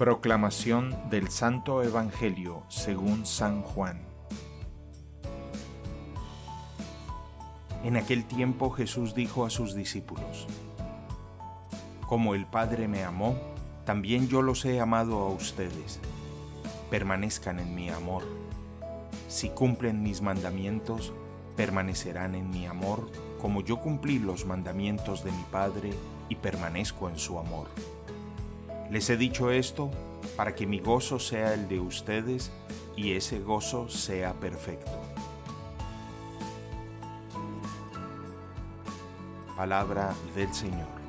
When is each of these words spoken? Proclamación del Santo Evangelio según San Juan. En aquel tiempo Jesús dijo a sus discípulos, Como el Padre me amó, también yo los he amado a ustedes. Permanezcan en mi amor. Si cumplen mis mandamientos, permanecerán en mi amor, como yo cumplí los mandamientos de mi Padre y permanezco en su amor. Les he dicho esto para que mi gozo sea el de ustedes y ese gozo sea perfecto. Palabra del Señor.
Proclamación 0.00 0.96
del 1.10 1.28
Santo 1.28 1.82
Evangelio 1.82 2.62
según 2.68 3.26
San 3.26 3.60
Juan. 3.60 4.00
En 7.84 7.98
aquel 7.98 8.24
tiempo 8.24 8.70
Jesús 8.70 9.14
dijo 9.14 9.44
a 9.44 9.50
sus 9.50 9.74
discípulos, 9.74 10.46
Como 12.08 12.34
el 12.34 12.46
Padre 12.46 12.88
me 12.88 13.04
amó, 13.04 13.36
también 13.84 14.26
yo 14.26 14.40
los 14.40 14.64
he 14.64 14.80
amado 14.80 15.18
a 15.18 15.28
ustedes. 15.28 16.00
Permanezcan 16.88 17.60
en 17.60 17.74
mi 17.74 17.90
amor. 17.90 18.22
Si 19.28 19.50
cumplen 19.50 20.02
mis 20.02 20.22
mandamientos, 20.22 21.12
permanecerán 21.58 22.34
en 22.34 22.48
mi 22.48 22.64
amor, 22.64 23.10
como 23.38 23.60
yo 23.60 23.80
cumplí 23.80 24.18
los 24.18 24.46
mandamientos 24.46 25.24
de 25.24 25.32
mi 25.32 25.44
Padre 25.52 25.90
y 26.30 26.36
permanezco 26.36 27.10
en 27.10 27.18
su 27.18 27.38
amor. 27.38 27.66
Les 28.90 29.08
he 29.08 29.16
dicho 29.16 29.52
esto 29.52 29.90
para 30.36 30.54
que 30.54 30.66
mi 30.66 30.80
gozo 30.80 31.18
sea 31.20 31.54
el 31.54 31.68
de 31.68 31.78
ustedes 31.78 32.50
y 32.96 33.12
ese 33.12 33.38
gozo 33.38 33.88
sea 33.88 34.34
perfecto. 34.34 34.90
Palabra 39.56 40.14
del 40.34 40.52
Señor. 40.52 40.99